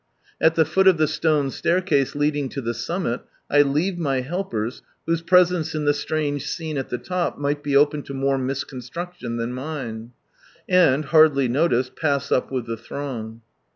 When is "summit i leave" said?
2.73-3.99